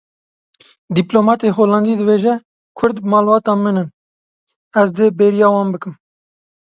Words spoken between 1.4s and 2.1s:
Holandî